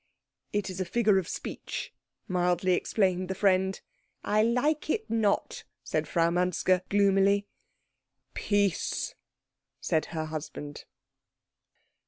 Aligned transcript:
"It 0.51 0.71
is 0.71 0.81
a 0.81 0.85
figure 0.85 1.19
of 1.19 1.27
speech," 1.27 1.93
mildly 2.27 2.73
explained 2.73 3.27
the 3.29 3.35
friend. 3.35 3.79
"I 4.23 4.41
like 4.41 4.89
it 4.89 5.07
not," 5.11 5.63
said 5.83 6.07
Frau 6.07 6.31
Manske 6.31 6.81
gloomily. 6.89 7.45
"Peace," 8.33 9.13
said 9.79 10.05
her 10.07 10.25
husband. 10.25 10.85